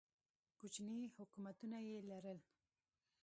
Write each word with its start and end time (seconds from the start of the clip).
کوچني 0.59 0.99
حکومتونه 1.17 1.77
یې 1.87 1.97
لرل. 2.09 2.39